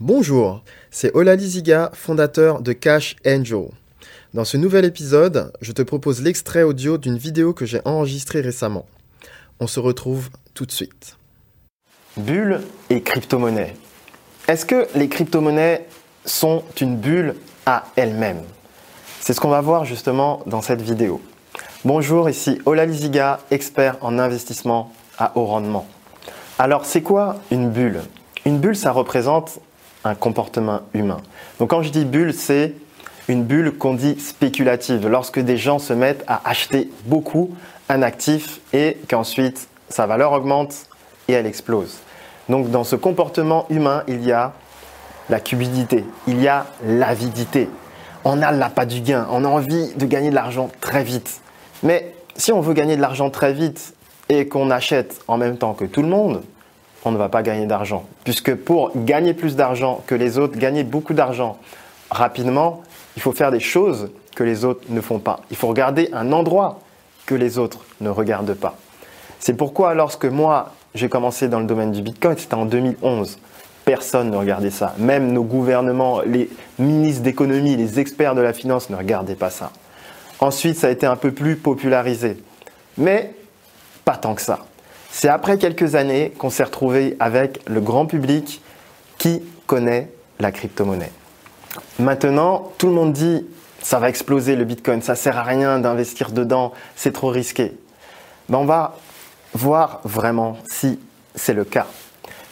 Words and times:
Bonjour, 0.00 0.62
c'est 0.92 1.12
Olali 1.16 1.44
Ziga, 1.44 1.90
fondateur 1.92 2.62
de 2.62 2.72
Cash 2.72 3.16
Angel. 3.26 3.64
Dans 4.32 4.44
ce 4.44 4.56
nouvel 4.56 4.84
épisode, 4.84 5.52
je 5.60 5.72
te 5.72 5.82
propose 5.82 6.22
l'extrait 6.22 6.62
audio 6.62 6.98
d'une 6.98 7.18
vidéo 7.18 7.52
que 7.52 7.66
j'ai 7.66 7.80
enregistrée 7.84 8.40
récemment. 8.40 8.86
On 9.58 9.66
se 9.66 9.80
retrouve 9.80 10.30
tout 10.54 10.66
de 10.66 10.70
suite. 10.70 11.16
Bulle 12.16 12.60
et 12.90 13.02
crypto-monnaie. 13.02 13.74
Est-ce 14.46 14.64
que 14.66 14.86
les 14.94 15.08
crypto-monnaies 15.08 15.84
sont 16.24 16.62
une 16.80 16.96
bulle 16.96 17.34
à 17.66 17.86
elles-mêmes? 17.96 18.44
C'est 19.18 19.32
ce 19.32 19.40
qu'on 19.40 19.48
va 19.48 19.62
voir 19.62 19.84
justement 19.84 20.44
dans 20.46 20.62
cette 20.62 20.80
vidéo. 20.80 21.20
Bonjour, 21.84 22.30
ici 22.30 22.60
Olali 22.66 22.96
Ziga, 22.96 23.40
expert 23.50 23.96
en 24.00 24.20
investissement 24.20 24.92
à 25.18 25.32
haut 25.36 25.46
rendement. 25.46 25.88
Alors, 26.56 26.84
c'est 26.84 27.02
quoi 27.02 27.40
une 27.50 27.68
bulle? 27.70 28.02
Une 28.44 28.60
bulle, 28.60 28.76
ça 28.76 28.92
représente 28.92 29.58
un 30.04 30.14
comportement 30.14 30.80
humain. 30.94 31.18
Donc, 31.58 31.70
quand 31.70 31.82
je 31.82 31.90
dis 31.90 32.04
bulle, 32.04 32.32
c'est 32.34 32.74
une 33.28 33.44
bulle 33.44 33.76
qu'on 33.76 33.94
dit 33.94 34.18
spéculative, 34.18 35.06
lorsque 35.06 35.38
des 35.38 35.56
gens 35.56 35.78
se 35.78 35.92
mettent 35.92 36.24
à 36.26 36.40
acheter 36.48 36.90
beaucoup 37.04 37.54
un 37.88 38.02
actif 38.02 38.60
et 38.72 38.96
qu'ensuite 39.08 39.68
sa 39.88 40.06
valeur 40.06 40.32
augmente 40.32 40.74
et 41.28 41.32
elle 41.32 41.46
explose. 41.46 41.98
Donc, 42.48 42.70
dans 42.70 42.84
ce 42.84 42.96
comportement 42.96 43.66
humain, 43.68 44.02
il 44.08 44.24
y 44.24 44.32
a 44.32 44.52
la 45.28 45.40
cupidité, 45.40 46.04
il 46.26 46.40
y 46.40 46.48
a 46.48 46.66
l'avidité. 46.84 47.68
On 48.24 48.40
a 48.42 48.50
l'appât 48.50 48.86
du 48.86 49.00
gain, 49.00 49.26
on 49.30 49.44
a 49.44 49.48
envie 49.48 49.92
de 49.94 50.06
gagner 50.06 50.30
de 50.30 50.34
l'argent 50.34 50.70
très 50.80 51.04
vite. 51.04 51.40
Mais 51.82 52.14
si 52.36 52.52
on 52.52 52.60
veut 52.60 52.72
gagner 52.72 52.96
de 52.96 53.02
l'argent 53.02 53.30
très 53.30 53.52
vite 53.52 53.94
et 54.28 54.48
qu'on 54.48 54.70
achète 54.70 55.20
en 55.28 55.36
même 55.36 55.58
temps 55.58 55.74
que 55.74 55.84
tout 55.84 56.02
le 56.02 56.08
monde, 56.08 56.42
on 57.04 57.12
ne 57.12 57.16
va 57.16 57.28
pas 57.28 57.42
gagner 57.42 57.66
d'argent. 57.66 58.04
Puisque 58.24 58.54
pour 58.54 58.92
gagner 58.94 59.34
plus 59.34 59.56
d'argent 59.56 60.02
que 60.06 60.14
les 60.14 60.38
autres, 60.38 60.58
gagner 60.58 60.84
beaucoup 60.84 61.14
d'argent 61.14 61.58
rapidement, 62.10 62.82
il 63.16 63.22
faut 63.22 63.32
faire 63.32 63.50
des 63.50 63.60
choses 63.60 64.10
que 64.34 64.44
les 64.44 64.64
autres 64.64 64.82
ne 64.88 65.00
font 65.00 65.18
pas. 65.18 65.40
Il 65.50 65.56
faut 65.56 65.68
regarder 65.68 66.08
un 66.12 66.32
endroit 66.32 66.80
que 67.26 67.34
les 67.34 67.58
autres 67.58 67.80
ne 68.00 68.08
regardent 68.08 68.54
pas. 68.54 68.76
C'est 69.38 69.54
pourquoi 69.54 69.94
lorsque 69.94 70.24
moi 70.24 70.72
j'ai 70.94 71.08
commencé 71.08 71.48
dans 71.48 71.60
le 71.60 71.66
domaine 71.66 71.92
du 71.92 72.02
Bitcoin, 72.02 72.36
c'était 72.36 72.54
en 72.54 72.64
2011, 72.64 73.38
personne 73.84 74.30
ne 74.30 74.36
regardait 74.36 74.70
ça. 74.70 74.94
Même 74.98 75.32
nos 75.32 75.42
gouvernements, 75.42 76.20
les 76.22 76.50
ministres 76.78 77.22
d'économie, 77.22 77.76
les 77.76 78.00
experts 78.00 78.34
de 78.34 78.40
la 78.40 78.52
finance 78.52 78.90
ne 78.90 78.96
regardaient 78.96 79.34
pas 79.34 79.50
ça. 79.50 79.70
Ensuite, 80.40 80.76
ça 80.76 80.86
a 80.86 80.90
été 80.90 81.06
un 81.06 81.16
peu 81.16 81.32
plus 81.32 81.56
popularisé. 81.56 82.36
Mais 82.96 83.34
pas 84.04 84.16
tant 84.16 84.34
que 84.34 84.42
ça. 84.42 84.60
C'est 85.10 85.28
après 85.28 85.58
quelques 85.58 85.94
années 85.94 86.32
qu'on 86.38 86.50
s'est 86.50 86.64
retrouvé 86.64 87.16
avec 87.18 87.60
le 87.66 87.80
grand 87.80 88.06
public 88.06 88.60
qui 89.18 89.42
connaît 89.66 90.10
la 90.38 90.52
crypto-monnaie. 90.52 91.10
Maintenant, 91.98 92.72
tout 92.78 92.86
le 92.86 92.92
monde 92.92 93.12
dit 93.12 93.46
ça 93.82 93.98
va 93.98 94.08
exploser 94.08 94.56
le 94.56 94.64
Bitcoin, 94.64 95.02
ça 95.02 95.14
sert 95.14 95.38
à 95.38 95.42
rien 95.42 95.78
d'investir 95.78 96.32
dedans, 96.32 96.72
c'est 96.96 97.12
trop 97.12 97.28
risqué. 97.28 97.72
Ben, 98.48 98.58
on 98.58 98.64
va 98.64 98.96
voir 99.54 100.00
vraiment 100.04 100.56
si 100.68 100.98
c'est 101.34 101.54
le 101.54 101.64
cas. 101.64 101.86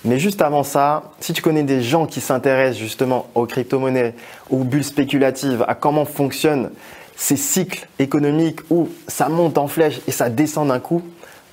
Mais 0.04 0.18
juste 0.18 0.40
avant 0.40 0.62
ça, 0.62 1.10
si 1.20 1.32
tu 1.32 1.42
connais 1.42 1.64
des 1.64 1.82
gens 1.82 2.06
qui 2.06 2.20
s'intéressent 2.20 2.78
justement 2.78 3.26
aux 3.34 3.46
crypto-monnaies, 3.46 4.14
aux 4.50 4.62
bulles 4.62 4.84
spéculatives, 4.84 5.64
à 5.66 5.74
comment 5.74 6.04
fonctionnent 6.04 6.70
ces 7.16 7.36
cycles 7.36 7.88
économiques 7.98 8.60
où 8.70 8.88
ça 9.08 9.28
monte 9.28 9.58
en 9.58 9.66
flèche 9.68 10.00
et 10.06 10.12
ça 10.12 10.28
descend 10.28 10.68
d'un 10.68 10.80
coup, 10.80 11.02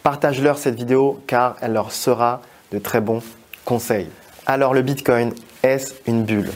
Partage-leur 0.04 0.58
cette 0.58 0.76
vidéo 0.76 1.22
car 1.28 1.56
elle 1.62 1.74
leur 1.74 1.92
sera 1.92 2.42
de 2.72 2.80
très 2.80 3.02
bons 3.02 3.24
conseils. 3.66 4.10
Alors 4.46 4.74
le 4.74 4.82
Bitcoin, 4.82 5.34
est-ce 5.64 5.94
une 6.06 6.24
bulle? 6.24 6.52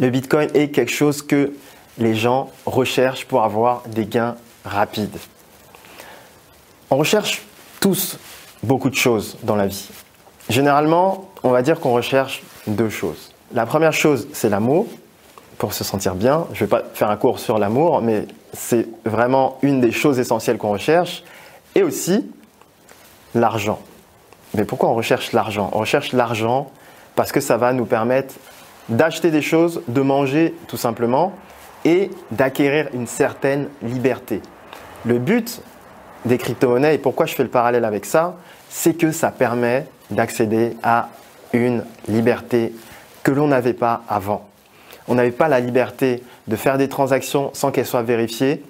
Le 0.00 0.08
Bitcoin 0.10 0.48
est 0.54 0.70
quelque 0.70 0.90
chose 0.90 1.22
que 1.22 1.52
les 1.98 2.14
gens 2.14 2.50
recherchent 2.66 3.26
pour 3.26 3.44
avoir 3.44 3.82
des 3.86 4.06
gains 4.06 4.36
rapides. 4.64 5.18
On 6.90 6.96
recherche 6.96 7.42
tous 7.80 8.18
beaucoup 8.62 8.90
de 8.90 8.94
choses 8.94 9.36
dans 9.42 9.56
la 9.56 9.66
vie. 9.66 9.90
Généralement, 10.48 11.30
on 11.42 11.50
va 11.50 11.62
dire 11.62 11.80
qu'on 11.80 11.92
recherche 11.92 12.42
deux 12.66 12.88
choses. 12.88 13.32
La 13.52 13.66
première 13.66 13.92
chose, 13.92 14.26
c'est 14.32 14.48
l'amour, 14.48 14.86
pour 15.58 15.72
se 15.72 15.84
sentir 15.84 16.14
bien. 16.14 16.46
Je 16.52 16.64
ne 16.64 16.66
vais 16.66 16.66
pas 16.66 16.82
faire 16.94 17.10
un 17.10 17.16
cours 17.16 17.38
sur 17.38 17.58
l'amour, 17.58 18.00
mais 18.02 18.26
c'est 18.52 18.88
vraiment 19.04 19.58
une 19.62 19.80
des 19.80 19.92
choses 19.92 20.18
essentielles 20.18 20.58
qu'on 20.58 20.72
recherche. 20.72 21.22
Et 21.74 21.82
aussi, 21.82 22.30
l'argent. 23.34 23.80
Mais 24.54 24.64
pourquoi 24.64 24.88
on 24.90 24.94
recherche 24.94 25.32
l'argent? 25.32 25.70
On 25.72 25.78
recherche 25.78 26.12
l'argent 26.12 26.70
parce 27.16 27.32
que 27.32 27.40
ça 27.40 27.56
va 27.56 27.72
nous 27.72 27.86
permettre 27.86 28.34
d'acheter 28.88 29.30
des 29.30 29.42
choses, 29.42 29.82
de 29.88 30.00
manger 30.00 30.54
tout 30.68 30.76
simplement 30.76 31.32
et 31.84 32.10
d'acquérir 32.30 32.88
une 32.92 33.06
certaine 33.06 33.68
liberté. 33.82 34.40
Le 35.04 35.18
but 35.18 35.60
des 36.24 36.38
crypto-monnaies, 36.38 36.94
et 36.94 36.98
pourquoi 36.98 37.26
je 37.26 37.34
fais 37.34 37.42
le 37.42 37.50
parallèle 37.50 37.84
avec 37.84 38.06
ça, 38.06 38.36
c'est 38.70 38.94
que 38.94 39.12
ça 39.12 39.30
permet 39.30 39.86
d'accéder 40.10 40.76
à 40.82 41.08
une 41.52 41.84
liberté 42.08 42.74
que 43.22 43.30
l'on 43.30 43.48
n'avait 43.48 43.74
pas 43.74 44.02
avant. 44.08 44.48
On 45.06 45.14
n'avait 45.14 45.30
pas 45.30 45.48
la 45.48 45.60
liberté 45.60 46.22
de 46.48 46.56
faire 46.56 46.78
des 46.78 46.88
transactions 46.88 47.50
sans 47.52 47.70
qu'elles 47.70 47.86
soient 47.86 48.02
vérifiées 48.02 48.62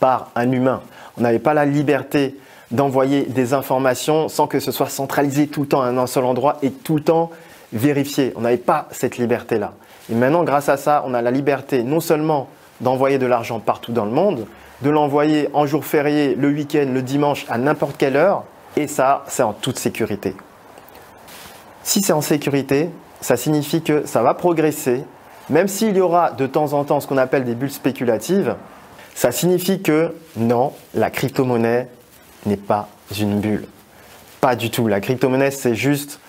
par 0.00 0.30
un 0.34 0.50
humain. 0.50 0.82
On 1.16 1.22
n'avait 1.22 1.38
pas 1.38 1.54
la 1.54 1.64
liberté 1.64 2.36
d'envoyer 2.74 3.22
des 3.22 3.54
informations 3.54 4.28
sans 4.28 4.46
que 4.46 4.58
ce 4.58 4.72
soit 4.72 4.88
centralisé 4.88 5.46
tout 5.46 5.62
le 5.62 5.68
temps 5.68 5.82
à 5.82 5.88
un 5.88 6.06
seul 6.06 6.24
endroit 6.24 6.58
et 6.62 6.70
tout 6.70 6.96
le 6.96 7.02
temps 7.02 7.30
vérifié. 7.72 8.32
On 8.36 8.40
n'avait 8.40 8.56
pas 8.56 8.88
cette 8.90 9.16
liberté-là. 9.16 9.72
Et 10.10 10.14
maintenant, 10.14 10.44
grâce 10.44 10.68
à 10.68 10.76
ça, 10.76 11.04
on 11.06 11.14
a 11.14 11.22
la 11.22 11.30
liberté 11.30 11.82
non 11.82 12.00
seulement 12.00 12.48
d'envoyer 12.80 13.18
de 13.18 13.26
l'argent 13.26 13.60
partout 13.60 13.92
dans 13.92 14.04
le 14.04 14.10
monde, 14.10 14.46
de 14.82 14.90
l'envoyer 14.90 15.48
en 15.54 15.66
jour 15.66 15.84
férié, 15.84 16.34
le 16.34 16.48
week-end, 16.48 16.88
le 16.92 17.02
dimanche, 17.02 17.46
à 17.48 17.58
n'importe 17.58 17.96
quelle 17.96 18.16
heure, 18.16 18.44
et 18.76 18.88
ça, 18.88 19.24
c'est 19.28 19.44
en 19.44 19.52
toute 19.52 19.78
sécurité. 19.78 20.34
Si 21.84 22.02
c'est 22.02 22.12
en 22.12 22.20
sécurité, 22.20 22.90
ça 23.20 23.36
signifie 23.36 23.82
que 23.82 24.04
ça 24.04 24.22
va 24.22 24.34
progresser, 24.34 25.04
même 25.48 25.68
s'il 25.68 25.96
y 25.96 26.00
aura 26.00 26.32
de 26.32 26.46
temps 26.46 26.72
en 26.72 26.82
temps 26.84 27.00
ce 27.00 27.06
qu'on 27.06 27.18
appelle 27.18 27.44
des 27.44 27.54
bulles 27.54 27.70
spéculatives, 27.70 28.56
ça 29.14 29.30
signifie 29.30 29.80
que 29.80 30.12
non, 30.36 30.72
la 30.94 31.10
crypto-monnaie 31.10 31.88
n'est 32.46 32.56
pas 32.56 32.88
une 33.18 33.40
bulle. 33.40 33.66
Pas 34.40 34.56
du 34.56 34.70
tout. 34.70 34.88
La 34.88 35.00
crypto-monnaie, 35.00 35.50
c'est 35.50 35.74
juste 35.74 36.20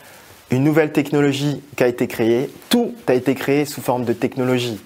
une 0.52 0.64
nouvelle 0.64 0.92
technologie 0.92 1.62
qui 1.76 1.84
a 1.84 1.88
été 1.88 2.08
créée. 2.08 2.50
Tout 2.70 2.94
a 3.08 3.14
été 3.14 3.36
créé 3.36 3.66
sous 3.66 3.82
forme 3.82 4.06
de 4.06 4.14
technologie. 4.14 4.80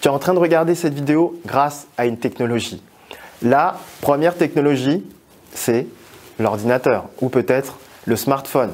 Tu 0.00 0.08
es 0.08 0.10
en 0.10 0.18
train 0.18 0.34
de 0.34 0.38
regarder 0.38 0.74
cette 0.74 0.94
vidéo 0.94 1.40
grâce 1.46 1.86
à 1.96 2.06
une 2.06 2.18
technologie. 2.18 2.82
La 3.42 3.78
première 4.00 4.36
technologie, 4.36 5.04
c'est 5.54 5.86
l'ordinateur, 6.38 7.06
ou 7.20 7.28
peut-être 7.28 7.78
le 8.04 8.16
smartphone, 8.16 8.72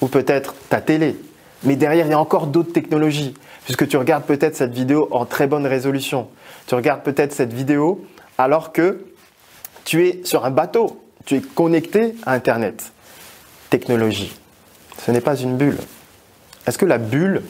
ou 0.00 0.08
peut-être 0.08 0.54
ta 0.68 0.80
télé. 0.80 1.16
Mais 1.64 1.76
derrière, 1.76 2.06
il 2.06 2.10
y 2.10 2.14
a 2.14 2.20
encore 2.20 2.46
d'autres 2.46 2.72
technologies, 2.72 3.34
puisque 3.64 3.88
tu 3.88 3.96
regardes 3.96 4.24
peut-être 4.24 4.56
cette 4.56 4.72
vidéo 4.72 5.08
en 5.10 5.24
très 5.24 5.46
bonne 5.46 5.66
résolution. 5.66 6.28
Tu 6.66 6.74
regardes 6.74 7.02
peut-être 7.02 7.32
cette 7.32 7.52
vidéo 7.52 8.04
alors 8.36 8.72
que 8.72 9.04
tu 9.84 10.06
es 10.06 10.20
sur 10.24 10.44
un 10.44 10.50
bateau, 10.50 11.00
tu 11.28 11.36
es 11.36 11.40
connecté 11.42 12.14
à 12.24 12.32
Internet. 12.32 12.90
Technologie. 13.68 14.34
Ce 15.04 15.10
n'est 15.10 15.20
pas 15.20 15.36
une 15.36 15.58
bulle. 15.58 15.76
Est-ce 16.66 16.78
que 16.78 16.86
la 16.86 16.96
bulle 16.96 17.42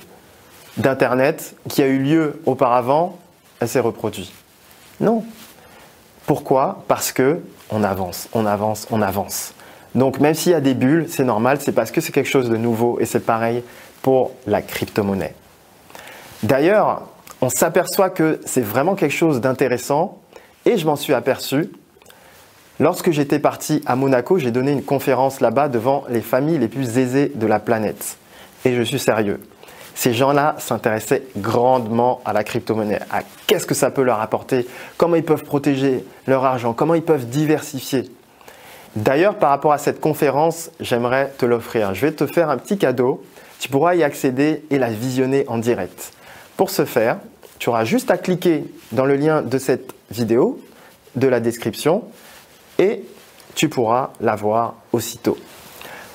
d'Internet 0.79 1.55
qui 1.69 1.85
a 1.85 1.87
eu 1.87 2.01
lieu 2.01 2.41
auparavant, 2.45 3.21
elle 3.61 3.69
s'est 3.69 3.79
reproduite? 3.79 4.33
Non. 4.99 5.23
Pourquoi? 6.27 6.83
Parce 6.89 7.13
que 7.13 7.39
on 7.71 7.85
avance, 7.85 8.29
on 8.33 8.47
avance, 8.47 8.89
on 8.91 9.01
avance. 9.01 9.55
Donc 9.95 10.19
même 10.19 10.35
s'il 10.35 10.51
y 10.51 10.57
a 10.57 10.61
des 10.61 10.75
bulles, 10.75 11.07
c'est 11.09 11.23
normal, 11.23 11.59
c'est 11.61 11.71
parce 11.71 11.93
que 11.93 12.01
c'est 12.01 12.11
quelque 12.11 12.29
chose 12.29 12.51
de 12.51 12.57
nouveau 12.57 12.99
et 12.99 13.07
c'est 13.07 13.21
pareil 13.21 13.63
pour 14.03 14.33
la 14.49 14.61
crypto-monnaie. 14.61 15.37
D'ailleurs, 16.43 17.03
on 17.41 17.49
s'aperçoit 17.49 18.11
que 18.11 18.41
c'est 18.45 18.61
vraiment 18.61 18.97
quelque 18.97 19.15
chose 19.15 19.41
d'intéressant 19.41 20.19
et 20.67 20.79
je 20.79 20.85
m'en 20.85 20.97
suis 20.97 21.15
aperçu 21.15 21.71
Lorsque 22.81 23.11
j'étais 23.11 23.41
parti 23.41 23.83
à 23.87 23.97
Monaco, 23.97 24.39
j'ai 24.39 24.53
donné 24.53 24.71
une 24.71 24.85
conférence 24.85 25.41
là-bas 25.41 25.69
devant 25.69 26.05
les 26.09 26.21
familles 26.21 26.59
les 26.59 26.69
plus 26.69 26.99
aisées 26.99 27.33
de 27.35 27.47
la 27.47 27.59
planète. 27.59 28.19
Et 28.65 28.75
je 28.75 28.83
suis 28.83 29.01
sérieux. 29.01 29.41
Ces 29.97 30.15
gens-là 30.15 30.55
s'intéressaient 30.59 31.25
grandement 31.37 32.21
à 32.25 32.33
la 32.33 32.45
crypto-monnaie, 32.45 33.01
à 33.11 33.23
qu'est-ce 33.49 33.67
que 33.67 33.75
ça 33.75 33.91
peut 33.91 34.05
leur 34.05 34.21
apporter, 34.21 34.65
comment 34.97 35.17
ils 35.17 35.25
peuvent 35.25 35.43
protéger 35.43 36.05
leur 36.29 36.45
argent, 36.45 36.73
comment 36.73 36.95
ils 36.95 37.03
peuvent 37.03 37.27
diversifier. 37.27 38.09
D'ailleurs, 38.95 39.35
par 39.35 39.51
rapport 39.51 39.73
à 39.73 39.79
cette 39.79 40.01
conférence, 40.01 40.71
j'aimerais 40.79 41.33
te 41.37 41.47
l'offrir. 41.47 41.95
Je 41.95 42.07
vais 42.07 42.13
te 42.13 42.27
faire 42.27 42.49
un 42.49 42.59
petit 42.59 42.79
cadeau. 42.79 43.25
Tu 43.59 43.69
pourras 43.69 43.97
y 43.97 44.05
accéder 44.05 44.63
et 44.71 44.79
la 44.79 44.91
visionner 44.91 45.45
en 45.49 45.59
direct. 45.59 46.13
Pour 46.57 46.71
ce 46.71 46.85
faire, 46.85 47.19
tu 47.59 47.71
auras 47.71 47.85
juste 47.85 48.13
à 48.13 48.19
cliquer 48.19 48.65
dans 48.93 49.05
le 49.05 49.17
lien 49.17 49.43
de 49.43 49.59
cette 49.59 49.95
vidéo, 50.13 50.61
de 51.17 51.27
la 51.27 51.41
description, 51.41 52.05
et 52.79 53.05
tu 53.55 53.69
pourras 53.69 54.11
l'avoir 54.21 54.75
aussitôt. 54.93 55.37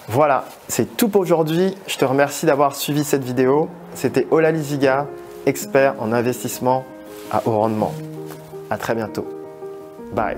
Voilà, 0.07 0.45
c'est 0.67 0.97
tout 0.97 1.07
pour 1.07 1.21
aujourd'hui. 1.21 1.75
Je 1.87 1.97
te 1.97 2.05
remercie 2.05 2.45
d'avoir 2.45 2.75
suivi 2.75 3.03
cette 3.03 3.23
vidéo 3.23 3.69
c'était 3.95 4.27
Ola 4.31 4.51
Liziga, 4.51 5.07
expert 5.45 5.95
en 5.99 6.11
investissement 6.11 6.85
à 7.31 7.41
haut 7.45 7.59
rendement. 7.59 7.93
À 8.69 8.77
très 8.77 8.95
bientôt. 8.95 9.27
Bye. 10.13 10.37